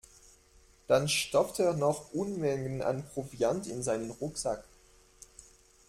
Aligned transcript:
Dann 0.87 1.07
stopfte 1.07 1.61
er 1.61 1.73
noch 1.73 2.11
Unmengen 2.11 2.81
an 2.81 3.05
Proviant 3.13 3.67
in 3.67 3.83
seinen 3.83 4.09
Rucksack. 4.09 4.63